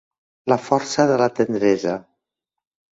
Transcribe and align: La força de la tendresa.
La 0.53 0.57
força 0.69 1.07
de 1.13 1.19
la 1.25 1.29
tendresa. 1.43 1.97